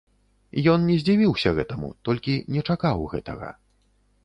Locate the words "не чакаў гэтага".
2.57-3.55